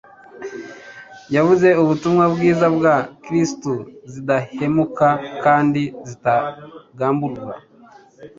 [1.35, 3.71] yavuze ubutumwa bwiza bwa Kristo
[4.11, 5.07] zidahemuka
[5.43, 7.55] kandi zitagamburura.